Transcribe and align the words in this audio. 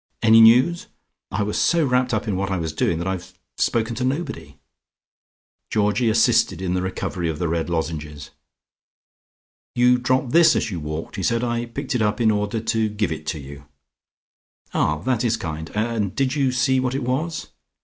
Any 0.23 0.41
news? 0.41 0.87
I 1.29 1.43
was 1.43 1.61
so 1.61 1.85
wrapped 1.85 2.11
up 2.11 2.27
in 2.27 2.35
what 2.35 2.49
I 2.49 2.57
was 2.57 2.73
doing 2.73 2.97
that 2.97 3.05
I've 3.07 3.37
spoken 3.57 3.93
to 3.97 4.03
nobody." 4.03 4.57
Georgie 5.69 6.09
assisted 6.09 6.59
in 6.59 6.73
the 6.73 6.81
recovery 6.81 7.29
of 7.29 7.37
the 7.37 7.47
red 7.47 7.69
lozenges. 7.69 8.31
"You 9.75 9.99
dropped 9.99 10.31
this 10.31 10.55
as 10.55 10.71
you 10.71 10.79
walked," 10.79 11.17
he 11.17 11.21
said. 11.21 11.43
"I 11.43 11.67
picked 11.67 11.93
it 11.93 12.01
up 12.01 12.19
in 12.19 12.31
order 12.31 12.59
to 12.59 12.89
give 12.89 13.11
it 13.11 13.31
you." 13.35 13.67
"Ah, 14.73 14.97
that 15.03 15.23
is 15.23 15.37
kind, 15.37 15.69
and 15.75 16.15
did 16.15 16.35
you 16.35 16.51
see 16.51 16.79
what 16.79 16.95
it 16.95 17.03
was?" 17.03 17.49